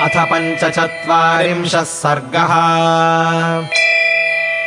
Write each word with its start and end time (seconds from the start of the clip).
अथ 0.00 0.16
पञ्चचत्वारिंशः 0.16 1.82
सर्गः। 1.82 2.48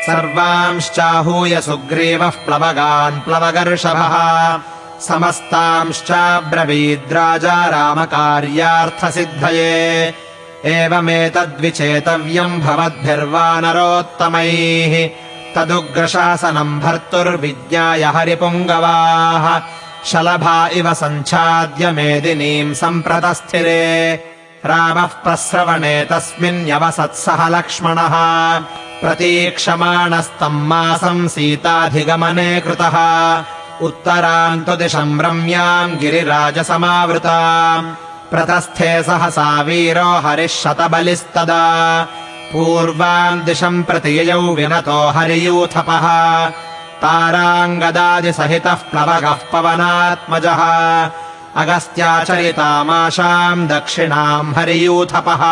सर्वांश्चाहूय 0.02 1.62
सुग्रीवः 1.62 2.30
प्लवगान् 2.30 3.22
प्लवगर्षभः। 3.22 4.60
समस्तांश्चाब्रवीद्राजा 5.02 7.66
रामकार्यार्थसिद्धये। 7.66 10.14
एवमेतद्विचेतव्यम् 10.66 12.62
भवद्भिर्वानरोत्तमैः। 12.62 15.10
तदुग्रशासनम् 15.56 16.82
भर्तुर्विज्ञाय 16.82 18.04
हरिपुङ्गवाः। 18.04 19.62
शलभा 20.06 20.68
इव 20.68 20.94
सञ्छाद्य 20.94 21.92
मेदिनीम् 21.92 22.76
सम्प्रतस्थिरे 22.76 24.31
रामः 24.66 25.08
प्रस्रवणे 25.08 26.08
तस्मिन्यवसत्सह 26.12 27.48
लक्ष्मणः। 27.50 28.12
प्रतीक्षमाणस्तम् 29.02 30.68
मासम् 30.68 31.28
सीताधिगमने 31.28 32.62
कृतः। 32.62 32.98
उत्तराम् 33.86 34.64
तु 34.64 34.76
दिशम् 34.76 35.22
रम्याम् 35.22 35.98
गिरिराजसमावृता। 35.98 37.82
प्रतस्थे 38.32 39.04
सहसा 39.04 39.62
वीरो 39.62 40.22
हरिः 40.26 40.48
शतबलिस्तदा। 40.48 42.02
पूर्वाम् 42.54 43.42
दिशम् 43.42 43.84
प्रति 43.84 44.20
ययौ 44.20 44.42
विनतो 44.42 45.08
हरियूथपः। 45.08 46.50
ताराङ्गदादिसहितः 47.02 48.74
प्लवगः 48.74 49.38
पवनात्मजः 49.54 50.62
अगस्त्याचरितामाशाम् 51.56 53.68
दक्षिणाम् 53.68 54.56
हरियूथपः। 54.56 55.44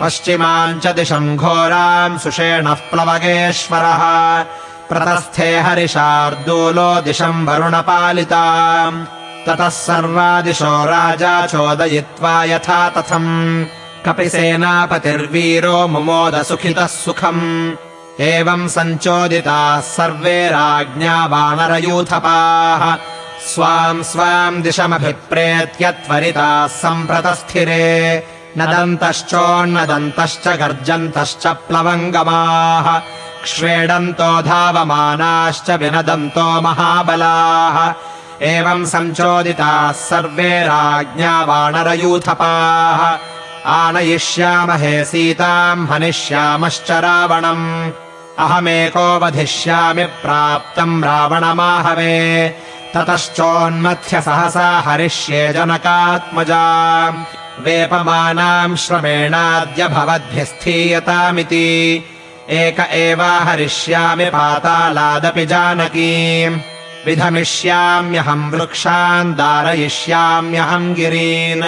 पश्चिमाम् 0.00 0.80
च 0.80 0.86
दिशम् 0.86 1.36
घोराम् 1.36 2.18
सुषेणः 2.18 2.74
प्लवगेश्वरः। 2.74 4.42
प्रतस्थे 4.88 5.60
हरिशार्दूलो 5.60 7.00
दिशम् 7.00 7.46
वरुणपालिता 7.46 8.90
ततः 9.46 9.68
सर्वादिशो 9.68 10.84
राजा 10.84 11.46
चोदयित्वा 11.46 12.44
यथा 12.44 12.88
तथम् 12.88 13.64
कपिसेनापतिर्वीरो 14.06 15.88
मुमोदसुखितः 15.88 16.86
सुखम्। 16.86 17.72
एवम् 18.20 18.68
सञ्चोदिताः 18.68 19.80
सर्वे 19.80 20.48
राज्ञा 20.48 21.26
वानरयूथपाः 21.26 22.96
स्वाम् 23.50 24.02
स्वाम् 24.02 24.62
दिशमभिप्रेत्य 24.62 25.90
त्वरिताः 25.90 26.66
सम्प्रतस्थिरे। 26.66 27.86
नदन्तश्चोन्नदन्तश्च 28.58 30.48
गर्जन्तश्च 30.48 31.46
प्लवङ्गमाः। 31.46 32.98
क्ष्वेडन्तो 33.44 34.42
धावमानाश्च 34.42 35.70
विनदन्तो 35.70 36.60
महाबलाः। 36.60 37.94
एवम् 38.42 38.86
सञ्चोदिताः 38.86 39.92
सर्वे 39.92 40.62
राज्ञा 40.62 41.42
वानरयूथपाः 41.42 43.00
आनयिष्यामहे 43.66 45.04
सीताम् 45.04 45.88
हनिष्यामश्च 45.88 46.90
रावणम्। 46.90 47.92
अहमेको 48.38 49.18
वधिष्यामि 49.18 50.04
प्राप्तम् 50.04 51.04
रावणमाहवे 51.04 52.18
ततश्चोन्मथ्य 52.94 54.20
सहसा 54.20 54.80
हरिष्ये 54.80 55.52
जनकात्मजा। 55.52 57.08
वेपमानाम् 57.60 58.76
श्रमेणाद्य 58.76 59.88
भवद्भिः 59.88 60.44
स्थीयतामिति। 60.44 62.04
एक 62.50 62.80
एवाहरिष्यामि 62.80 64.24
पातालादपि 64.24 65.46
जानकीम् 65.46 66.60
विधमिष्याम्यहम् 67.06 68.52
वृक्षान् 68.52 69.34
दारयिष्याम्यहम् 69.34 70.94
गिरीन्। 70.94 71.62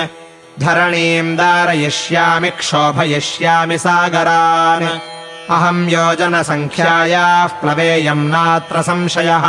धरणीम् 0.61 1.37
दारयिष्यामि 1.37 2.51
क्षोभयिष्यामि 2.51 3.79
सागरान्। 3.79 4.89
अहम् 5.51 5.91
योजनसङ्ख्यायाः 5.91 7.47
प्लवेयम् 7.47 8.31
नात्र 8.31 8.83
संशयः 8.83 9.47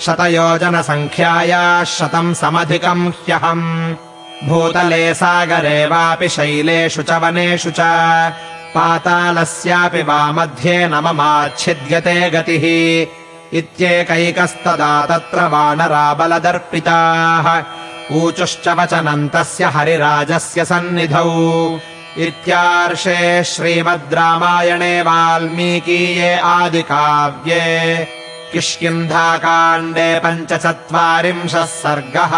शतयोजनसङ्ख्यायाः 0.00 1.84
शतम् 1.84 2.34
समधिकम् 2.34 3.08
ह्यहम्। 3.08 3.94
भूतले 4.48 5.14
सागरे 5.14 5.86
वापि 5.86 6.28
शैलेषु 6.28 7.02
च 7.02 7.10
वनेषु 7.10 7.70
च। 7.70 7.80
पातालस्यापि 8.74 10.02
वा 10.02 10.32
मध्ये 10.32 10.88
न 10.88 10.94
ममाच्छिद्यते 10.94 12.30
गतिः। 12.30 12.64
इत्येकैकस्तदा 13.58 15.06
तत्र 15.06 15.48
वानराबलदर्पिताः 15.48 17.46
ऊचुश्च 18.16 18.68
वचनम् 18.68 19.28
तस्य 19.28 19.64
हरिराजस्य 19.64 20.64
सन्निधौ। 20.64 21.80
इत्यार्षे 22.18 23.44
श्रीमद् 23.44 24.14
रामायणे 24.14 25.02
वाल्मीकीये 25.02 26.38
आदिकाव्ये 26.38 28.17
किष्किन्धाकाण्डे 28.52 30.08
पञ्चचत्वारिंशः 30.24 31.64
सर्गः 31.80 32.34